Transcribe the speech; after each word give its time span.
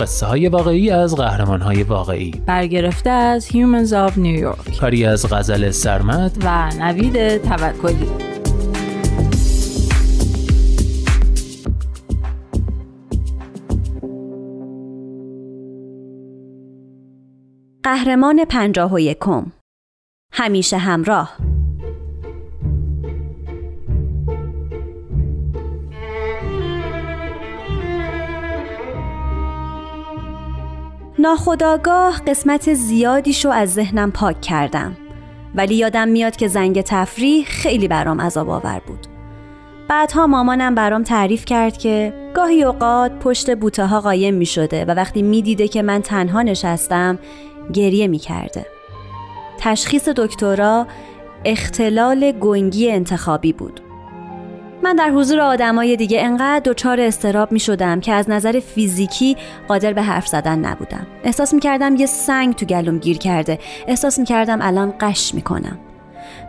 قصه 0.00 0.26
های 0.26 0.48
واقعی 0.48 0.90
از 0.90 1.16
قهرمان 1.16 1.60
های 1.60 1.82
واقعی. 1.82 2.30
برگرفته 2.46 3.10
از 3.10 3.48
Humans 3.48 3.90
of 3.90 4.12
New 4.12 4.42
York. 4.42 4.80
کاری 4.80 5.04
از 5.04 5.32
غزل 5.32 5.70
سرمت 5.70 6.36
و 6.44 6.70
نوید 6.78 7.36
توکلی. 7.42 8.08
قهرمان 17.82 18.44
پنجاه 18.44 18.92
و 18.92 19.00
یکم. 19.00 19.52
همیشه 20.32 20.78
همراه. 20.78 21.49
ناخداگاه 31.20 32.22
قسمت 32.26 32.74
زیادیشو 32.74 33.48
از 33.48 33.72
ذهنم 33.72 34.12
پاک 34.12 34.40
کردم 34.40 34.96
ولی 35.54 35.74
یادم 35.74 36.08
میاد 36.08 36.36
که 36.36 36.48
زنگ 36.48 36.80
تفریح 36.80 37.44
خیلی 37.44 37.88
برام 37.88 38.20
عذاب 38.20 38.50
آور 38.50 38.80
بود 38.86 39.06
بعدها 39.88 40.26
مامانم 40.26 40.74
برام 40.74 41.02
تعریف 41.02 41.44
کرد 41.44 41.78
که 41.78 42.12
گاهی 42.34 42.62
اوقات 42.62 43.12
پشت 43.12 43.56
بوته 43.56 43.86
ها 43.86 44.00
قایم 44.00 44.34
می 44.34 44.46
شده 44.46 44.84
و 44.84 44.90
وقتی 44.90 45.22
می 45.22 45.42
دیده 45.42 45.68
که 45.68 45.82
من 45.82 46.02
تنها 46.02 46.42
نشستم 46.42 47.18
گریه 47.72 48.06
می 48.06 48.18
کرده. 48.18 48.66
تشخیص 49.58 50.08
دکترا 50.08 50.86
اختلال 51.44 52.32
گنگی 52.32 52.90
انتخابی 52.90 53.52
بود. 53.52 53.89
من 54.82 54.96
در 54.96 55.10
حضور 55.10 55.40
آدمای 55.40 55.96
دیگه 55.96 56.20
انقدر 56.22 56.60
دچار 56.64 57.00
استراب 57.00 57.52
می 57.52 57.60
شدم 57.60 58.00
که 58.00 58.12
از 58.12 58.30
نظر 58.30 58.60
فیزیکی 58.60 59.36
قادر 59.68 59.92
به 59.92 60.02
حرف 60.02 60.26
زدن 60.26 60.58
نبودم. 60.58 61.06
احساس 61.24 61.54
می 61.54 61.60
کردم 61.60 61.96
یه 61.96 62.06
سنگ 62.06 62.54
تو 62.54 62.66
گلوم 62.66 62.98
گیر 62.98 63.18
کرده. 63.18 63.58
احساس 63.86 64.18
می 64.18 64.24
کردم 64.24 64.58
الان 64.62 64.94
قش 65.00 65.34
می 65.34 65.42
کنم. 65.42 65.78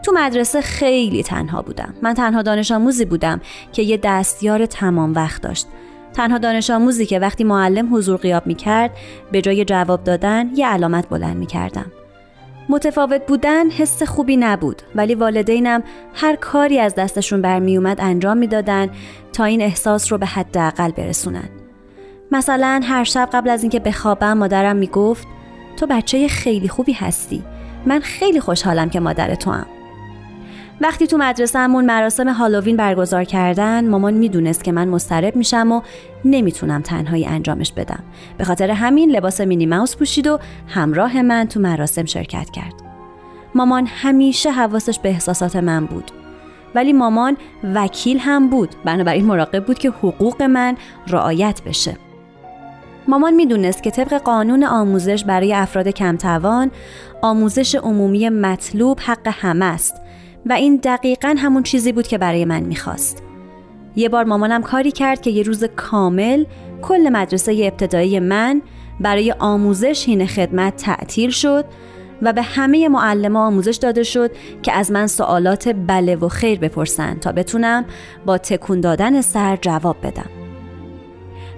تو 0.03 0.11
مدرسه 0.15 0.61
خیلی 0.61 1.23
تنها 1.23 1.61
بودم. 1.61 1.93
من 2.01 2.13
تنها 2.13 2.41
دانش 2.41 2.71
آموزی 2.71 3.05
بودم 3.05 3.41
که 3.73 3.81
یه 3.81 3.99
دستیار 4.03 4.65
تمام 4.65 5.13
وقت 5.13 5.41
داشت. 5.41 5.67
تنها 6.13 6.37
دانش 6.37 6.69
آموزی 6.69 7.05
که 7.05 7.19
وقتی 7.19 7.43
معلم 7.43 7.95
حضور 7.95 8.17
غیاب 8.17 8.47
می 8.47 8.55
کرد 8.55 8.91
به 9.31 9.41
جای 9.41 9.65
جواب 9.65 10.03
دادن 10.03 10.49
یه 10.55 10.67
علامت 10.67 11.09
بلند 11.09 11.37
می 11.37 11.45
کردم. 11.45 11.91
متفاوت 12.69 13.25
بودن 13.27 13.69
حس 13.69 14.03
خوبی 14.03 14.37
نبود 14.37 14.81
ولی 14.95 15.15
والدینم 15.15 15.83
هر 16.13 16.35
کاری 16.35 16.79
از 16.79 16.95
دستشون 16.95 17.41
برمی 17.41 17.77
اومد 17.77 18.01
انجام 18.01 18.37
می‌دادن 18.37 18.89
تا 19.33 19.43
این 19.43 19.61
احساس 19.61 20.11
رو 20.11 20.17
به 20.17 20.25
حداقل 20.25 20.91
برسونن. 20.91 21.49
مثلا 22.31 22.81
هر 22.83 23.03
شب 23.03 23.29
قبل 23.33 23.49
از 23.49 23.63
اینکه 23.63 23.79
بخوابم 23.79 24.33
مادرم 24.33 24.75
می‌گفت 24.75 25.27
تو 25.77 25.87
بچه 25.87 26.27
خیلی 26.27 26.67
خوبی 26.67 26.93
هستی. 26.93 27.43
من 27.85 27.99
خیلی 27.99 28.39
خوشحالم 28.39 28.89
که 28.89 28.99
مادر 28.99 29.35
تو 29.35 29.51
هم. 29.51 29.65
وقتی 30.81 31.07
تو 31.07 31.17
مدرسهمون 31.17 31.85
مراسم 31.85 32.29
هالووین 32.29 32.77
برگزار 32.77 33.23
کردن 33.23 33.89
مامان 33.89 34.13
می‌دونست 34.13 34.63
که 34.63 34.71
من 34.71 34.87
مضطرب 34.87 35.35
میشم 35.35 35.71
و 35.71 35.81
نمی‌تونم 36.25 36.81
تنهایی 36.81 37.25
انجامش 37.25 37.73
بدم. 37.73 38.03
به 38.37 38.43
خاطر 38.43 38.71
همین 38.71 39.11
لباس 39.11 39.41
مینی 39.41 39.65
ماوس 39.65 39.95
پوشید 39.95 40.27
و 40.27 40.39
همراه 40.67 41.21
من 41.21 41.47
تو 41.47 41.59
مراسم 41.59 42.05
شرکت 42.05 42.49
کرد. 42.49 42.73
مامان 43.55 43.87
همیشه 43.87 44.51
حواسش 44.51 44.99
به 44.99 45.09
احساسات 45.09 45.55
من 45.55 45.85
بود. 45.85 46.11
ولی 46.75 46.93
مامان 46.93 47.37
وکیل 47.73 48.19
هم 48.19 48.49
بود. 48.49 48.69
بنابراین 48.85 49.25
مراقب 49.25 49.65
بود 49.65 49.79
که 49.79 49.89
حقوق 49.89 50.41
من 50.43 50.77
رعایت 51.07 51.61
بشه. 51.65 51.97
مامان 53.07 53.33
می‌دونست 53.33 53.83
که 53.83 53.91
طبق 53.91 54.13
قانون 54.13 54.63
آموزش 54.63 55.23
برای 55.23 55.53
افراد 55.53 55.87
کمتوان 55.87 56.71
آموزش 57.21 57.75
عمومی 57.75 58.29
مطلوب 58.29 58.99
حق 58.99 59.27
همه 59.27 59.65
است. 59.65 60.01
و 60.45 60.53
این 60.53 60.75
دقیقا 60.83 61.35
همون 61.37 61.63
چیزی 61.63 61.91
بود 61.91 62.07
که 62.07 62.17
برای 62.17 62.45
من 62.45 62.63
می‌خواست. 62.63 63.23
یه 63.95 64.09
بار 64.09 64.23
مامانم 64.23 64.61
کاری 64.61 64.91
کرد 64.91 65.21
که 65.21 65.29
یه 65.29 65.43
روز 65.43 65.63
کامل 65.63 66.45
کل 66.81 67.09
مدرسه 67.09 67.51
ابتدایی 67.63 68.19
من 68.19 68.61
برای 68.99 69.31
آموزش 69.39 70.05
هین 70.05 70.27
خدمت 70.27 70.75
تعطیل 70.75 71.29
شد 71.29 71.65
و 72.21 72.33
به 72.33 72.41
همه 72.41 72.89
معلم 72.89 73.35
آموزش 73.35 73.75
داده 73.75 74.03
شد 74.03 74.31
که 74.61 74.73
از 74.73 74.91
من 74.91 75.07
سوالات 75.07 75.75
بله 75.87 76.15
و 76.15 76.27
خیر 76.27 76.59
بپرسن 76.59 77.19
تا 77.19 77.31
بتونم 77.31 77.85
با 78.25 78.37
تکون 78.37 78.81
دادن 78.81 79.21
سر 79.21 79.55
جواب 79.61 79.97
بدم. 80.03 80.29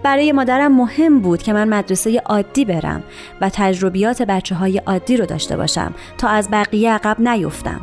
برای 0.03 0.31
مادرم 0.31 0.75
مهم 0.75 1.19
بود 1.19 1.43
که 1.43 1.53
من 1.53 1.69
مدرسه 1.69 2.21
عادی 2.25 2.65
برم 2.65 3.03
و 3.41 3.49
تجربیات 3.53 4.21
بچه 4.21 4.55
های 4.55 4.77
عادی 4.77 5.17
رو 5.17 5.25
داشته 5.25 5.57
باشم 5.57 5.93
تا 6.17 6.27
از 6.27 6.51
بقیه 6.51 6.91
عقب 6.91 7.29
نیفتم. 7.29 7.81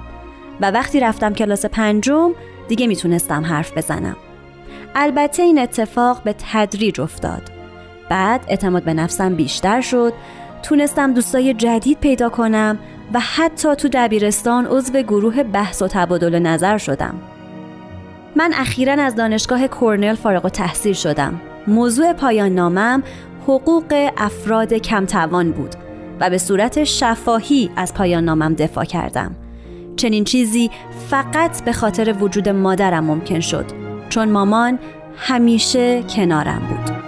و 0.61 0.71
وقتی 0.71 1.01
رفتم 1.01 1.33
کلاس 1.33 1.67
پنجم 1.67 2.31
دیگه 2.69 2.87
می‌تونستم 2.87 3.45
حرف 3.45 3.77
بزنم. 3.77 4.17
البته 4.95 5.43
این 5.43 5.59
اتفاق 5.59 6.23
به 6.23 6.35
تدریج 6.53 7.01
افتاد. 7.01 7.43
بعد 8.09 8.45
اعتماد 8.49 8.83
به 8.83 8.95
نفسم 8.95 9.35
بیشتر 9.35 9.81
شد، 9.81 10.13
تونستم 10.63 11.15
دوستای 11.15 11.55
جدید 11.55 11.99
پیدا 12.01 12.29
کنم 12.29 12.79
و 13.15 13.21
حتی 13.21 13.75
تو 13.75 13.89
دبیرستان 13.93 14.67
عضو 14.67 15.03
گروه 15.03 15.43
بحث 15.43 15.83
و 15.83 15.89
تبادل 15.89 16.39
نظر 16.39 16.79
شدم. 16.79 17.15
من 18.37 18.53
اخیرا 18.55 18.93
از 18.93 19.15
دانشگاه 19.15 19.69
کورنل 19.69 20.15
فارغ 20.15 20.49
تحصیل 20.49 20.93
شدم. 20.93 21.41
موضوع 21.67 22.13
پایان 22.13 22.55
نامم 22.55 23.03
حقوق 23.43 24.11
افراد 24.17 24.75
کمتوان 24.75 25.53
بود 25.53 25.75
و 26.21 26.31
به 26.31 26.39
صورت 26.39 26.85
شفاهی 26.85 27.71
از 27.77 27.95
پایان 27.95 28.25
نامم 28.25 28.55
دفاع 28.55 28.85
کردم. 28.85 29.37
چنین 30.01 30.25
چیزی 30.25 30.71
فقط 31.11 31.65
به 31.65 31.73
خاطر 31.73 32.15
وجود 32.21 32.49
مادرم 32.49 33.05
ممکن 33.05 33.41
شد 33.41 33.65
چون 34.09 34.29
مامان 34.29 34.79
همیشه 35.17 36.03
کنارم 36.03 36.59
بود. 36.59 37.00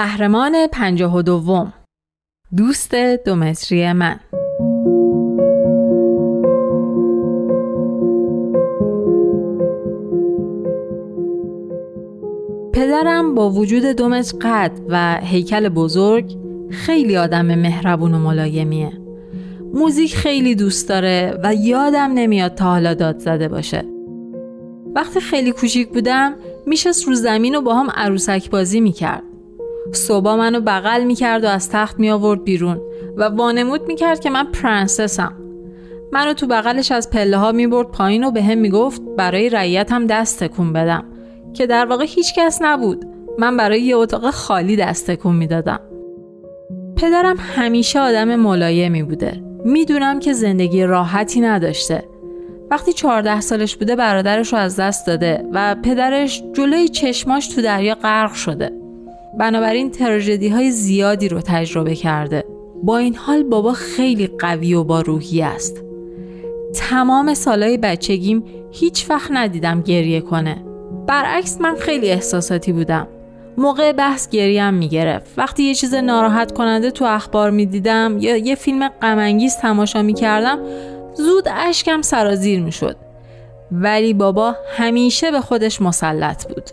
قهرمان 0.00 0.66
پنجاه 0.72 1.16
و 1.16 1.22
دوم. 1.22 1.72
دوست 2.56 2.94
دومتری 2.94 3.92
من. 3.92 4.20
پدرم 12.72 13.34
با 13.34 13.50
وجود 13.50 13.84
دومتر 13.84 14.38
قد 14.42 14.72
و 14.88 15.18
هیکل 15.22 15.68
بزرگ 15.68 16.36
خیلی 16.70 17.16
آدم 17.16 17.46
مهربون 17.46 18.14
و 18.14 18.18
ملایمیه. 18.18 18.92
موزیک 19.74 20.14
خیلی 20.14 20.54
دوست 20.54 20.88
داره 20.88 21.38
و 21.44 21.54
یادم 21.54 22.10
نمیاد 22.14 22.54
تا 22.54 22.64
حالا 22.64 22.94
داد 22.94 23.18
زده 23.18 23.48
باشه. 23.48 23.84
وقتی 24.94 25.20
خیلی 25.20 25.52
کوچیک 25.52 25.88
بودم 25.88 26.34
میشست 26.66 27.08
رو 27.08 27.14
زمین 27.14 27.54
و 27.54 27.60
با 27.60 27.74
هم 27.74 27.90
عروسک 27.94 28.50
بازی 28.50 28.80
می‌کرد. 28.80 29.29
صبح 29.92 30.34
منو 30.34 30.60
بغل 30.60 31.04
می‌کرد 31.04 31.44
و 31.44 31.48
از 31.48 31.70
تخت 31.70 31.98
می 31.98 32.10
آورد 32.10 32.44
بیرون 32.44 32.80
و 33.16 33.24
وانمود 33.24 33.86
می‌کرد 33.86 34.20
که 34.20 34.30
من 34.30 34.44
پرنسسم. 34.44 35.36
منو 36.12 36.32
تو 36.32 36.46
بغلش 36.46 36.92
از 36.92 37.10
پله 37.10 37.36
ها 37.36 37.52
می 37.52 37.66
برد 37.66 37.88
پایین 37.88 38.24
و 38.24 38.30
به 38.30 38.42
هم 38.42 38.58
می 38.58 38.70
گفت 38.70 39.02
برای 39.16 39.50
رعیت 39.50 39.92
هم 39.92 40.06
دست 40.06 40.44
تکون 40.44 40.72
بدم 40.72 41.04
که 41.54 41.66
در 41.66 41.86
واقع 41.86 42.04
هیچ 42.08 42.34
کس 42.34 42.58
نبود. 42.62 43.04
من 43.38 43.56
برای 43.56 43.82
یه 43.82 43.96
اتاق 43.96 44.30
خالی 44.30 44.76
دست 44.76 45.10
تکون 45.10 45.36
می 45.36 45.46
دادم. 45.46 45.80
پدرم 46.96 47.36
همیشه 47.38 48.00
آدم 48.00 48.36
ملایمی 48.36 49.02
بوده. 49.02 49.42
می‌دونم 49.64 50.20
که 50.20 50.32
زندگی 50.32 50.84
راحتی 50.84 51.40
نداشته. 51.40 52.04
وقتی 52.70 52.92
14 52.92 53.40
سالش 53.40 53.76
بوده 53.76 53.96
برادرش 53.96 54.52
رو 54.52 54.58
از 54.58 54.76
دست 54.76 55.06
داده 55.06 55.44
و 55.52 55.76
پدرش 55.82 56.42
جلوی 56.52 56.88
چشماش 56.88 57.48
تو 57.48 57.62
دریا 57.62 57.94
غرق 57.94 58.32
شده. 58.32 58.79
بنابراین 59.38 59.90
تراژدی 59.90 60.48
های 60.48 60.70
زیادی 60.70 61.28
رو 61.28 61.40
تجربه 61.40 61.94
کرده. 61.94 62.44
با 62.82 62.98
این 62.98 63.14
حال 63.14 63.42
بابا 63.42 63.72
خیلی 63.72 64.26
قوی 64.26 64.74
و 64.74 64.84
با 64.84 65.00
روحی 65.00 65.42
است. 65.42 65.84
تمام 66.74 67.34
سالهای 67.34 67.76
بچگیم 67.76 68.44
هیچ 68.70 69.10
وقت 69.10 69.30
ندیدم 69.30 69.82
گریه 69.82 70.20
کنه. 70.20 70.64
برعکس 71.06 71.60
من 71.60 71.76
خیلی 71.76 72.10
احساساتی 72.10 72.72
بودم. 72.72 73.08
موقع 73.58 73.92
بحث 73.92 74.28
گریم 74.28 74.74
می‌گرفت. 74.74 75.30
وقتی 75.36 75.62
یه 75.62 75.74
چیز 75.74 75.94
ناراحت 75.94 76.52
کننده 76.52 76.90
تو 76.90 77.04
اخبار 77.04 77.50
می‌دیدم 77.50 78.16
یا 78.20 78.36
یه 78.36 78.54
فیلم 78.54 78.88
غمانگیز 78.88 79.56
تماشا 79.56 80.02
می‌کردم 80.02 80.58
زود 81.14 81.44
اشکم 81.56 82.02
سرازیر 82.02 82.60
می‌شد. 82.60 82.96
ولی 83.72 84.14
بابا 84.14 84.54
همیشه 84.76 85.30
به 85.30 85.40
خودش 85.40 85.82
مسلط 85.82 86.48
بود. 86.48 86.70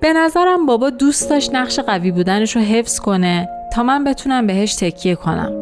به 0.00 0.12
نظرم 0.12 0.66
بابا 0.66 0.90
دوست 0.90 1.30
داشت 1.30 1.54
نقش 1.54 1.80
قوی 1.80 2.10
بودنش 2.10 2.56
رو 2.56 2.62
حفظ 2.62 3.00
کنه 3.00 3.48
تا 3.74 3.82
من 3.82 4.04
بتونم 4.04 4.46
بهش 4.46 4.74
تکیه 4.74 5.14
کنم 5.14 5.52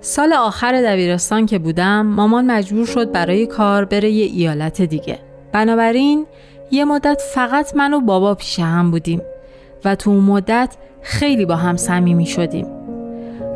سال 0.00 0.32
آخر 0.32 0.82
دبیرستان 0.82 1.46
که 1.46 1.58
بودم 1.58 2.06
مامان 2.06 2.50
مجبور 2.50 2.86
شد 2.86 3.12
برای 3.12 3.46
کار 3.46 3.84
بره 3.84 4.10
یه 4.10 4.24
ایالت 4.24 4.82
دیگه 4.82 5.18
بنابراین 5.52 6.26
یه 6.70 6.84
مدت 6.84 7.22
فقط 7.34 7.76
من 7.76 7.94
و 7.94 8.00
بابا 8.00 8.34
پیش 8.34 8.58
هم 8.58 8.90
بودیم 8.90 9.22
و 9.84 9.94
تو 9.94 10.10
اون 10.10 10.24
مدت 10.24 10.76
خیلی 11.02 11.46
با 11.46 11.56
هم 11.56 11.76
صمیمی 11.76 12.26
شدیم. 12.26 12.66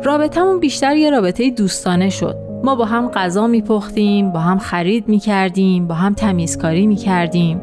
رابطمون 0.03 0.59
بیشتر 0.59 0.95
یه 0.95 1.09
رابطه 1.09 1.49
دوستانه 1.49 2.09
شد. 2.09 2.35
ما 2.63 2.75
با 2.75 2.85
هم 2.85 3.09
غذا 3.09 3.47
میپختیم، 3.47 4.31
با 4.31 4.39
هم 4.39 4.57
خرید 4.57 5.07
می‌کردیم، 5.09 5.87
با 5.87 5.95
هم 5.95 6.13
تمیزکاری 6.13 6.87
می‌کردیم. 6.87 7.61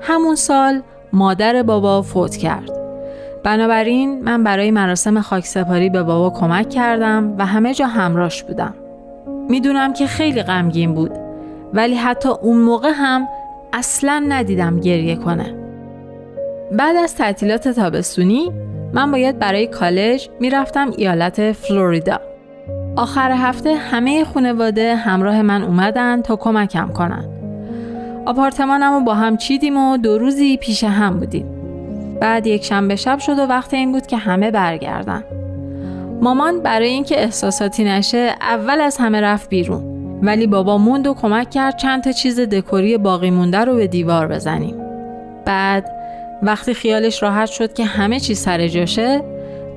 همون 0.00 0.34
سال 0.34 0.82
مادر 1.12 1.62
بابا 1.62 2.02
فوت 2.02 2.36
کرد. 2.36 2.70
بنابراین 3.44 4.22
من 4.22 4.44
برای 4.44 4.70
مراسم 4.70 5.20
خاکسپاری 5.20 5.90
به 5.90 6.02
بابا 6.02 6.38
کمک 6.40 6.68
کردم 6.68 7.34
و 7.38 7.46
همه 7.46 7.74
جا 7.74 7.86
همراش 7.86 8.42
بودم. 8.42 8.74
می‌دونم 9.48 9.92
که 9.92 10.06
خیلی 10.06 10.42
غمگین 10.42 10.94
بود 10.94 11.12
ولی 11.74 11.94
حتی 11.94 12.28
اون 12.28 12.56
موقع 12.56 12.90
هم 12.94 13.28
اصلا 13.72 14.24
ندیدم 14.28 14.80
گریه 14.80 15.16
کنه. 15.16 15.54
بعد 16.72 16.96
از 16.96 17.14
تعطیلات 17.14 17.68
تابستونی 17.68 18.52
من 18.92 19.10
باید 19.10 19.38
برای 19.38 19.66
کالج 19.66 20.28
می‌رفتم 20.40 20.90
ایالت 20.96 21.52
فلوریدا. 21.52 22.20
آخر 22.96 23.30
هفته 23.30 23.74
همه 23.74 24.24
خانواده 24.24 24.94
همراه 24.94 25.42
من 25.42 25.62
اومدن 25.62 26.22
تا 26.22 26.36
کمکم 26.36 26.88
کنن. 26.88 27.39
آپارتمانم 28.30 28.92
رو 28.92 29.00
با 29.00 29.14
هم 29.14 29.36
چیدیم 29.36 29.76
و 29.76 29.96
دو 29.96 30.18
روزی 30.18 30.56
پیش 30.56 30.84
هم 30.84 31.18
بودیم. 31.18 31.46
بعد 32.20 32.46
یک 32.46 32.64
شنبه 32.64 32.96
شب 32.96 33.18
شد 33.18 33.38
و 33.38 33.42
وقت 33.42 33.74
این 33.74 33.92
بود 33.92 34.06
که 34.06 34.16
همه 34.16 34.50
برگردن. 34.50 35.24
مامان 36.22 36.60
برای 36.60 36.88
اینکه 36.88 37.22
احساساتی 37.22 37.84
نشه 37.84 38.34
اول 38.40 38.80
از 38.80 38.96
همه 38.96 39.20
رفت 39.20 39.48
بیرون. 39.48 39.82
ولی 40.22 40.46
بابا 40.46 40.78
موند 40.78 41.06
و 41.06 41.14
کمک 41.14 41.50
کرد 41.50 41.76
چند 41.76 42.02
تا 42.02 42.12
چیز 42.12 42.40
دکوری 42.40 42.98
باقی 42.98 43.30
مونده 43.30 43.58
رو 43.58 43.74
به 43.74 43.86
دیوار 43.86 44.28
بزنیم. 44.28 44.76
بعد 45.44 45.90
وقتی 46.42 46.74
خیالش 46.74 47.22
راحت 47.22 47.48
شد 47.48 47.72
که 47.72 47.84
همه 47.84 48.20
چی 48.20 48.34
سر 48.34 48.68
جاشه 48.68 49.22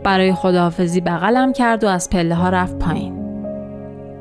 برای 0.04 0.34
خداحافظی 0.34 1.02
بغلم 1.02 1.54
کرد 1.54 1.84
و 1.84 1.88
از 1.88 2.10
پله 2.10 2.36
ها 2.36 2.50
رفت 2.50 2.80
پایین. 2.80 3.14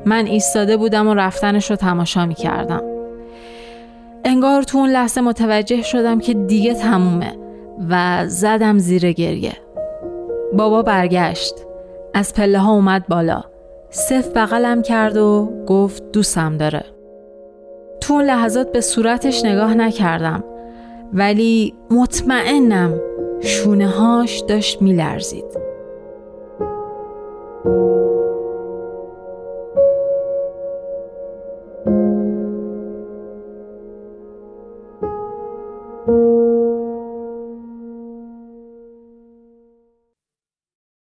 من 0.05 0.25
ایستاده 0.25 0.77
بودم 0.77 1.07
و 1.07 1.13
رفتنش 1.13 1.69
رو 1.69 1.75
تماشا 1.75 2.25
می 2.25 2.35
کردم. 2.35 2.92
انگار 4.25 4.63
تو 4.63 4.77
اون 4.77 4.89
لحظه 4.89 5.21
متوجه 5.21 5.81
شدم 5.81 6.19
که 6.19 6.33
دیگه 6.33 6.73
تمومه 6.73 7.33
و 7.89 8.23
زدم 8.27 8.77
زیر 8.77 9.11
گریه. 9.11 9.53
بابا 10.53 10.81
برگشت. 10.81 11.55
از 12.13 12.33
پله 12.33 12.59
ها 12.59 12.73
اومد 12.73 13.07
بالا. 13.07 13.43
صف 13.89 14.27
بغلم 14.27 14.81
کرد 14.81 15.17
و 15.17 15.49
گفت 15.67 16.11
دوستم 16.11 16.57
داره. 16.57 16.83
تو 18.01 18.13
اون 18.13 18.23
لحظات 18.23 18.71
به 18.71 18.81
صورتش 18.81 19.45
نگاه 19.45 19.73
نکردم 19.73 20.43
ولی 21.13 21.73
مطمئنم 21.91 22.99
شونه 23.41 23.87
هاش 23.87 24.39
داشت 24.39 24.81
میلرزید. 24.81 25.72